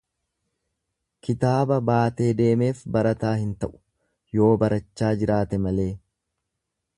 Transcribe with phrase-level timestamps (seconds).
[1.27, 3.71] Kitaaba baatee deemeef barataa hin ta'u,
[4.39, 5.89] yoo barachaa jiraate malee.